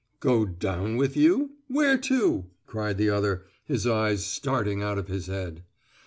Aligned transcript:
"Go 0.19 0.47
down 0.47 0.95
with 0.97 1.15
you? 1.15 1.57
Where 1.67 1.95
to?" 1.95 2.47
cried 2.65 2.97
the 2.97 3.11
other, 3.11 3.45
his 3.65 3.85
eyes 3.85 4.25
starting 4.25 4.81
out 4.81 4.97
of 4.97 5.09
his 5.09 5.27
head. 5.27 5.63